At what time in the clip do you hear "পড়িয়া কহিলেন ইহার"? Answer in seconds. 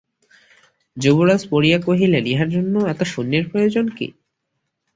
1.49-2.49